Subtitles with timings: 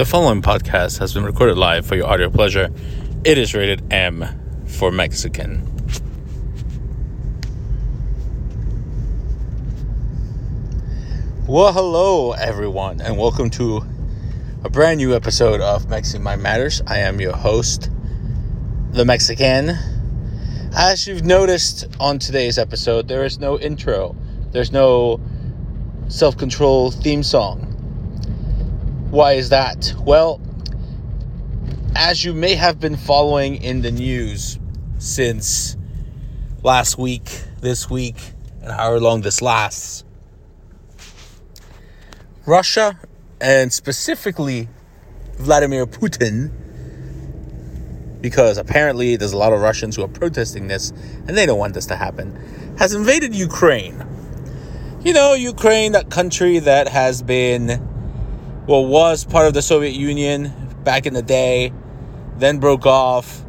[0.00, 2.70] The following podcast has been recorded live for your audio pleasure.
[3.22, 4.24] It is rated M
[4.64, 5.62] for Mexican.
[11.46, 13.82] Well, hello everyone, and welcome to
[14.64, 16.80] a brand new episode of Mexican Mind Matters.
[16.86, 17.90] I am your host,
[18.92, 19.76] the Mexican.
[20.74, 24.16] As you've noticed on today's episode, there is no intro.
[24.50, 25.20] There's no
[26.08, 27.69] self control theme song.
[29.10, 29.92] Why is that?
[29.98, 30.40] Well,
[31.96, 34.56] as you may have been following in the news
[34.98, 35.76] since
[36.62, 38.14] last week, this week,
[38.62, 40.04] and however long this lasts,
[42.46, 43.00] Russia
[43.40, 44.68] and specifically
[45.38, 46.52] Vladimir Putin,
[48.20, 50.90] because apparently there's a lot of Russians who are protesting this
[51.26, 54.06] and they don't want this to happen, has invaded Ukraine.
[55.02, 57.89] You know, Ukraine, that country that has been
[58.70, 60.52] well, was part of the Soviet Union
[60.84, 61.72] back in the day,
[62.36, 63.44] then broke off,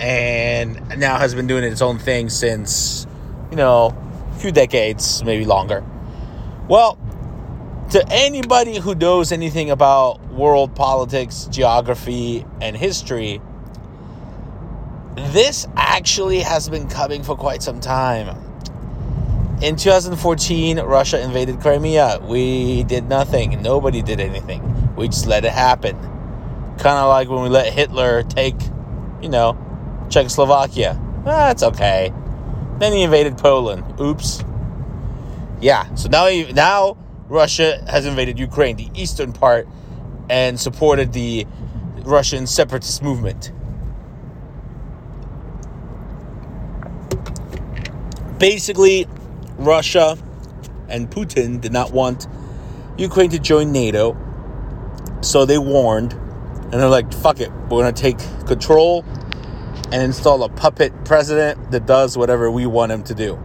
[0.00, 3.06] and now has been doing its own thing since,
[3.52, 3.96] you know,
[4.34, 5.84] a few decades, maybe longer.
[6.68, 6.98] Well,
[7.92, 13.40] to anybody who knows anything about world politics, geography, and history,
[15.14, 18.36] this actually has been coming for quite some time.
[19.62, 22.20] In 2014, Russia invaded Crimea.
[22.22, 23.62] We did nothing.
[23.62, 24.94] Nobody did anything.
[24.96, 25.96] We just let it happen.
[26.76, 28.54] Kind of like when we let Hitler take,
[29.22, 29.56] you know,
[30.10, 31.00] Czechoslovakia.
[31.24, 32.12] That's okay.
[32.80, 33.98] Then he invaded Poland.
[33.98, 34.44] Oops.
[35.62, 35.92] Yeah.
[35.94, 36.98] So now, he, now
[37.28, 39.66] Russia has invaded Ukraine, the eastern part,
[40.28, 41.46] and supported the
[42.04, 43.52] Russian separatist movement.
[48.38, 49.08] Basically,
[49.58, 50.18] Russia
[50.88, 52.26] and Putin did not want
[52.98, 54.16] Ukraine to join NATO.
[55.22, 59.04] So they warned, and they're like, fuck it, we're going to take control
[59.92, 63.36] and install a puppet president that does whatever we want him to do.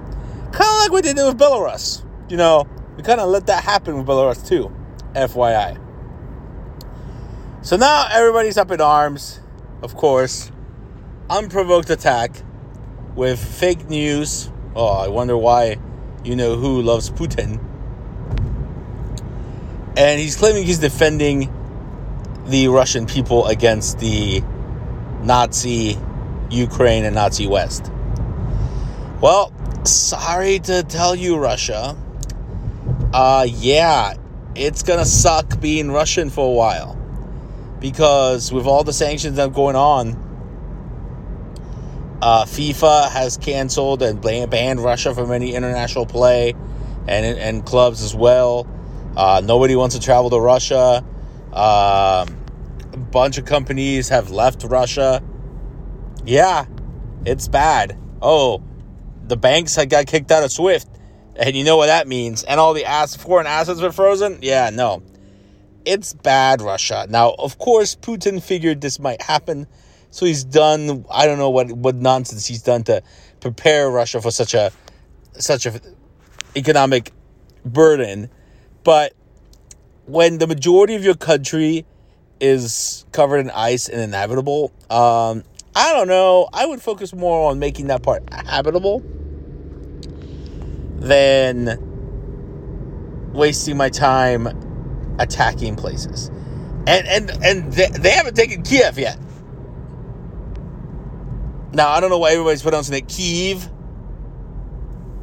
[0.52, 2.06] Kind of like what they did with Belarus.
[2.30, 4.72] You know, we kind of let that happen with Belarus too,
[5.14, 5.80] FYI.
[7.62, 9.40] So now everybody's up in arms,
[9.82, 10.52] of course.
[11.30, 12.32] Unprovoked attack
[13.16, 14.50] with fake news.
[14.76, 15.78] Oh, I wonder why
[16.24, 17.60] you know who loves Putin.
[19.98, 21.52] And he's claiming he's defending
[22.48, 24.42] the Russian people against the
[25.22, 25.98] Nazi
[26.50, 27.92] Ukraine and Nazi West.
[29.22, 31.96] Well, sorry to tell you, Russia.
[33.14, 34.16] Uh, yeah,
[34.56, 36.98] it's gonna suck being Russian for a while.
[37.80, 40.21] Because with all the sanctions that are going on,
[42.22, 46.54] uh, FIFA has canceled and banned Russia from any international play
[47.08, 48.68] and, and clubs as well.
[49.18, 51.04] Uh, nobody wants to travel to Russia.
[51.52, 52.26] Uh,
[52.94, 55.24] a bunch of companies have left Russia.
[56.24, 56.66] Yeah,
[57.26, 57.98] it's bad.
[58.22, 58.64] Oh,
[59.28, 60.88] the banks had got kicked out of SWIFT.
[61.36, 62.44] And you know what that means.
[62.44, 64.40] And all the ass, foreign assets were frozen?
[64.42, 65.02] Yeah, no.
[65.86, 67.08] It's bad, Russia.
[67.10, 69.66] Now, of course, Putin figured this might happen
[70.12, 73.02] so he's done I don't know what what nonsense he's done to
[73.40, 74.72] prepare Russia for such a
[75.34, 75.82] such a
[76.56, 77.12] economic
[77.66, 78.30] burden.
[78.84, 79.14] But
[80.06, 81.86] when the majority of your country
[82.40, 85.44] is covered in ice and inhabitable, um,
[85.76, 86.50] I don't know.
[86.52, 89.04] I would focus more on making that part habitable
[91.00, 91.80] than
[93.34, 94.48] wasting my time
[95.20, 96.30] attacking places.
[96.88, 99.18] And and and they, they haven't taken Kiev yet.
[101.74, 103.64] Now, I don't know why everybody's pronouncing it Kiev,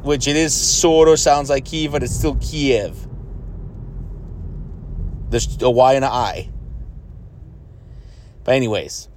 [0.01, 3.07] which it is sort of sounds like Kiev, but it's still Kiev.
[5.29, 6.49] There's a Y and an I.
[8.43, 9.09] But, anyways,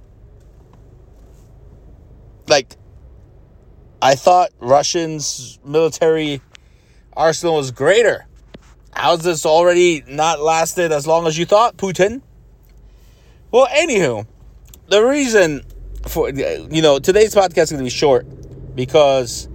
[2.47, 2.77] like,
[3.99, 6.41] I thought Russians' military
[7.13, 8.27] arsenal was greater.
[8.91, 12.21] How's this already not lasted as long as you thought, Putin?
[13.49, 14.27] Well, anywho,
[14.87, 15.63] the reason
[16.07, 18.25] for uh, you know today's podcast is going to be short
[18.75, 19.47] because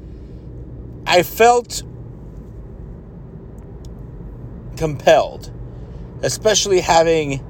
[1.07, 1.83] I felt
[4.77, 5.51] compelled,
[6.23, 7.45] especially having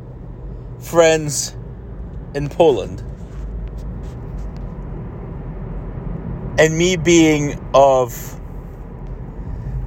[0.81, 1.56] friends
[2.35, 3.05] in Poland.
[6.61, 8.12] And me being of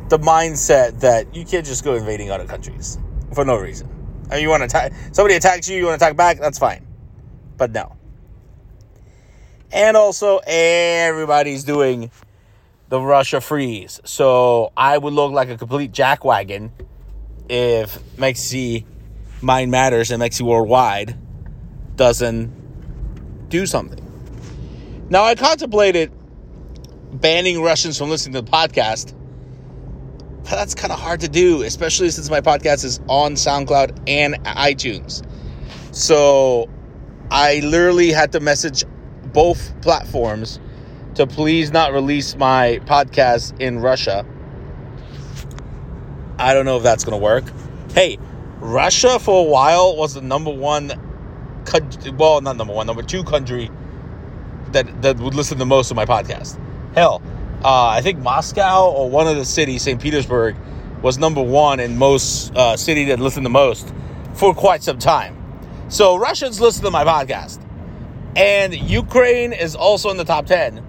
[0.07, 2.97] the mindset that you can't just go invading other countries
[3.33, 3.89] for no reason.
[4.29, 6.59] I mean, you want to attack somebody attacks you, you want to attack back, that's
[6.59, 6.85] fine.
[7.57, 7.97] But no.
[9.73, 12.11] And also, everybody's doing
[12.89, 14.01] the Russia freeze.
[14.03, 16.71] So I would look like a complete jackwagon
[17.47, 18.85] if Mexi
[19.41, 21.17] Mind Matters and Mexi Worldwide
[21.95, 24.07] doesn't do something.
[25.09, 26.11] Now, I contemplated
[27.13, 29.13] banning Russians from listening to the podcast,
[30.43, 34.35] but that's kind of hard to do, especially since my podcast is on SoundCloud and
[34.45, 35.25] iTunes.
[35.93, 36.69] So
[37.29, 38.83] I literally had to message
[39.33, 40.59] both platforms
[41.15, 44.25] to please not release my podcast in Russia.
[46.37, 47.43] I don't know if that's going to work.
[47.93, 48.17] Hey,
[48.59, 50.91] Russia for a while was the number one,
[52.17, 53.69] well, not number one, number two country
[54.71, 56.59] that, that would listen the most to my podcast.
[56.95, 57.21] Hell,
[57.63, 60.01] uh, I think Moscow or one of the cities, St.
[60.01, 60.55] Petersburg,
[61.01, 63.93] was number one in most uh, city that listened the most
[64.33, 65.37] for quite some time.
[65.89, 67.59] So Russians listen to my podcast.
[68.35, 70.83] And Ukraine is also in the top 10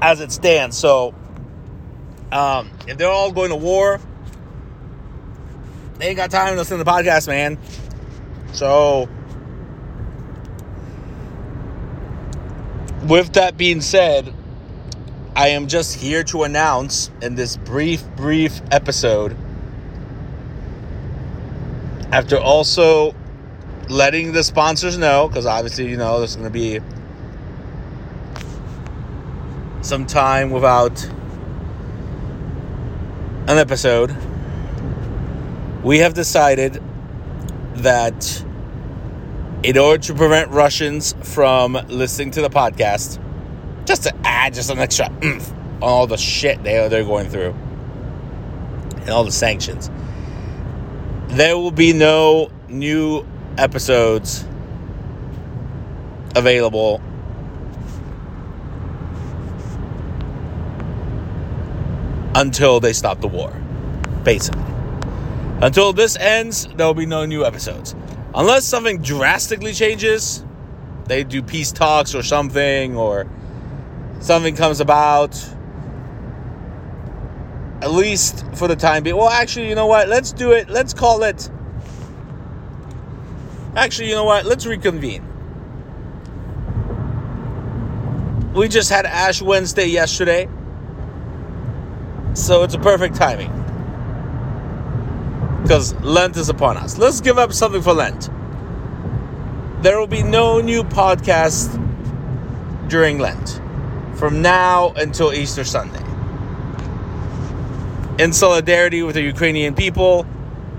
[0.00, 0.76] as it stands.
[0.76, 1.14] So
[2.32, 4.00] um, if they're all going to war,
[5.98, 7.58] they ain't got time to listen to the podcast, man.
[8.52, 9.08] So
[13.06, 14.32] with that being said,
[15.34, 19.36] I am just here to announce in this brief, brief episode
[22.10, 23.14] after also
[23.88, 26.80] letting the sponsors know, because obviously, you know, there's going to be
[29.82, 31.04] some time without
[33.46, 34.14] an episode,
[35.82, 36.82] we have decided
[37.76, 38.44] that
[39.62, 43.22] in order to prevent Russians from listening to the podcast,
[43.86, 45.50] just to add just an extra oomph
[45.80, 47.54] on all the shit they, they're going through
[49.00, 49.90] and all the sanctions
[51.28, 53.24] there will be no new
[53.56, 54.44] episodes
[56.34, 57.00] available
[62.34, 63.50] until they stop the war,
[64.22, 64.62] basically.
[65.60, 67.94] Until this ends, there will be no new episodes.
[68.34, 70.44] Unless something drastically changes,
[71.06, 73.26] they do peace talks or something, or
[74.20, 75.34] something comes about
[77.88, 79.16] at least for the time being.
[79.16, 80.08] Well, actually, you know what?
[80.08, 80.68] Let's do it.
[80.68, 81.48] Let's call it.
[83.74, 84.44] Actually, you know what?
[84.44, 85.24] Let's reconvene.
[88.52, 90.50] We just had Ash Wednesday yesterday.
[92.34, 93.52] So it's a perfect timing.
[95.62, 96.98] Because Lent is upon us.
[96.98, 98.28] Let's give up something for Lent.
[99.82, 101.72] There will be no new podcast
[102.88, 103.62] during Lent
[104.18, 106.07] from now until Easter Sunday
[108.18, 110.26] in solidarity with the Ukrainian people,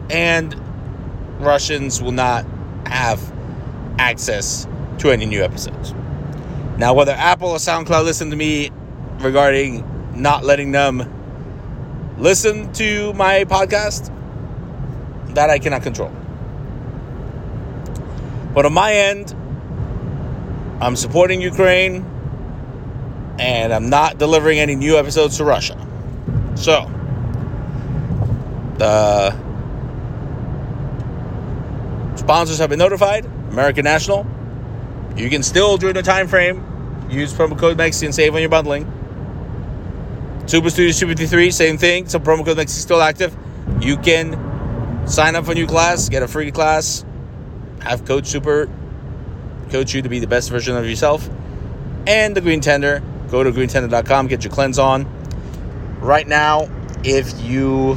[0.09, 0.53] and
[1.39, 2.45] Russians will not
[2.85, 3.19] have
[3.97, 4.67] access
[4.99, 5.93] to any new episodes.
[6.77, 8.71] Now, whether Apple or SoundCloud listen to me
[9.19, 14.13] regarding not letting them listen to my podcast,
[15.35, 16.11] that I cannot control.
[18.53, 19.33] But on my end,
[20.81, 22.05] I'm supporting Ukraine
[23.39, 25.77] and I'm not delivering any new episodes to Russia.
[26.55, 26.91] So,
[28.79, 29.31] the
[32.17, 33.25] sponsors have been notified.
[33.51, 34.25] American National.
[35.15, 36.63] You can still, during the time frame,
[37.09, 38.85] use promo code MEXI and save on your bundling.
[40.45, 42.07] Super Studio 253, same thing.
[42.07, 43.35] So promo code MEXI is still active.
[43.81, 47.05] You can sign up for a new class, get a free class,
[47.81, 48.69] have Coach Super
[49.69, 51.29] coach you to be the best version of yourself.
[52.07, 53.03] And the Green Tender.
[53.29, 55.05] Go to greentender.com, get your cleanse on.
[55.99, 56.69] Right now,
[57.03, 57.95] if you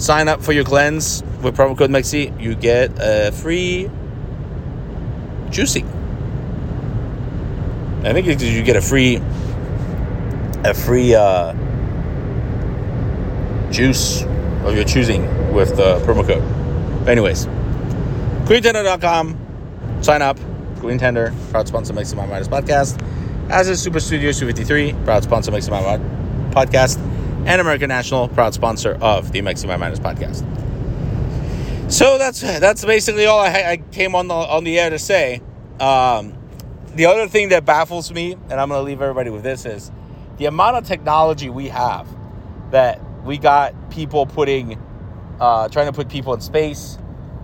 [0.00, 3.90] sign up for your cleanse with promo code MEXI, you get a free
[5.50, 5.84] juicy.
[8.02, 9.20] I think you get a free
[10.64, 11.52] a free uh,
[13.70, 14.22] juice
[14.64, 17.08] of your choosing with the promo code.
[17.08, 17.46] Anyways,
[18.46, 20.38] greentender.com, sign up.
[20.80, 22.98] Green Tender, proud sponsor Mexi My podcast.
[23.50, 25.98] As is Super Studios 253, proud sponsor Mexi My
[26.54, 26.98] podcast
[27.50, 30.44] and American National, proud sponsor of the Mexi Mind Matters podcast.
[31.90, 35.42] So that's that's basically all I, I, came on the on the air to say.
[35.80, 36.32] Um,
[36.94, 39.90] the other thing that baffles me, and I'm going to leave everybody with this, is
[40.36, 42.06] the amount of technology we have
[42.70, 44.80] that we got people putting,
[45.40, 46.98] uh, trying to put people in space.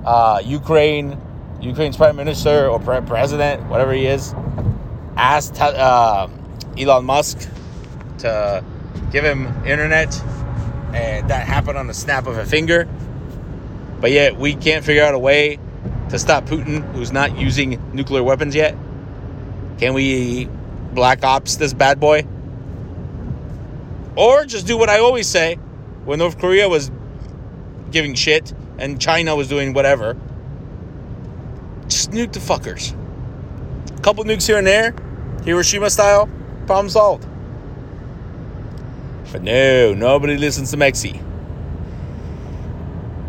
[0.04, 1.20] Uh, Ukraine,
[1.60, 4.36] Ukraine's prime minister or pre- president, whatever he is,
[5.16, 6.28] asked uh,
[6.78, 7.48] Elon Musk
[8.18, 8.62] to
[9.10, 10.14] give him internet,
[10.94, 12.88] and that happened on the snap of a finger.
[14.00, 15.58] But yet, we can't figure out a way
[16.10, 18.76] to stop Putin, who's not using nuclear weapons yet.
[19.78, 20.48] Can we
[20.92, 22.26] black ops this bad boy?
[24.16, 25.56] Or just do what I always say
[26.04, 26.90] when North Korea was
[27.90, 30.16] giving shit and China was doing whatever.
[31.88, 32.94] Just nuke the fuckers.
[33.96, 34.94] A couple nukes here and there,
[35.44, 36.28] Hiroshima style,
[36.66, 37.26] problem solved.
[39.32, 41.22] But no, nobody listens to Mexi.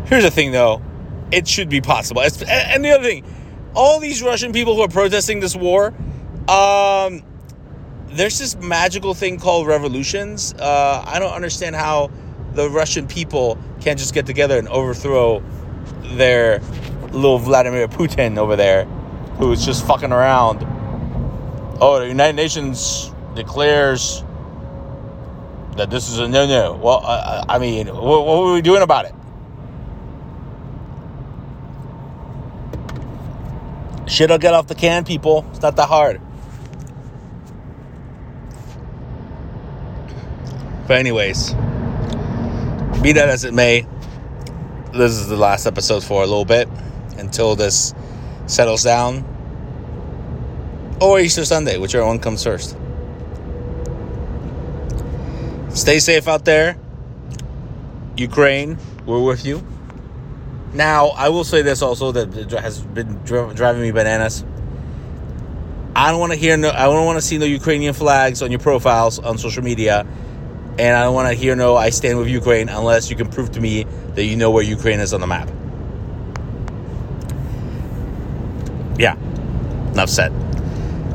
[0.06, 0.82] Here's the thing though
[1.30, 2.22] it should be possible.
[2.22, 3.24] And the other thing,
[3.74, 5.94] all these Russian people who are protesting this war,
[6.48, 7.22] um,
[8.08, 10.54] there's this magical thing called revolutions.
[10.54, 12.10] Uh, I don't understand how
[12.54, 15.42] the Russian people can't just get together and overthrow
[16.14, 16.60] their
[17.12, 18.84] little Vladimir Putin over there,
[19.36, 20.64] who's just fucking around.
[21.80, 24.24] Oh, the United Nations declares
[25.78, 26.74] that this is a no no.
[26.74, 29.14] Well, uh, I mean, what, what we doing about it?
[34.10, 35.46] Shit'll get off the can, people.
[35.50, 36.20] It's not that hard.
[40.86, 41.50] But, anyways,
[43.02, 43.86] be that as it may,
[44.92, 46.66] this is the last episode for a little bit
[47.18, 47.94] until this
[48.46, 49.26] settles down.
[51.00, 52.77] Or Easter Sunday, whichever one comes first.
[55.78, 56.76] Stay safe out there.
[58.16, 59.64] Ukraine, we're with you.
[60.74, 64.44] Now, I will say this also that has been driving me bananas.
[65.94, 66.70] I don't want to hear no.
[66.70, 70.04] I don't want to see no Ukrainian flags on your profiles on social media,
[70.80, 73.52] and I don't want to hear no "I stand with Ukraine" unless you can prove
[73.52, 75.48] to me that you know where Ukraine is on the map.
[78.98, 79.14] Yeah,
[79.92, 80.32] enough said.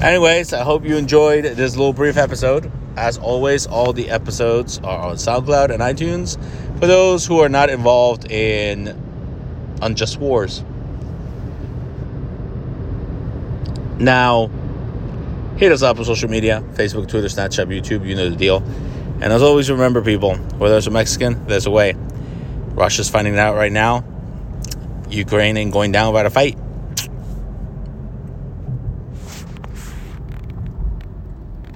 [0.02, 2.72] Anyways, I hope you enjoyed this little brief episode.
[2.96, 6.38] As always, all the episodes are on SoundCloud and iTunes
[6.80, 9.00] for those who are not involved in
[9.82, 10.64] unjust wars.
[14.00, 14.50] Now,
[15.58, 18.08] hit us up on social media Facebook, Twitter, Snapchat, YouTube.
[18.08, 18.58] You know the deal.
[19.22, 21.96] And as always, remember, people, where there's a Mexican, there's a way.
[22.74, 24.04] Russia's finding it out right now.
[25.10, 26.58] Ukraine ain't going down without a fight.